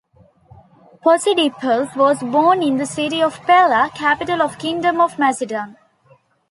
[1.05, 5.77] Posidippus was born in the city of Pella, capital of the kingdom of Macedon.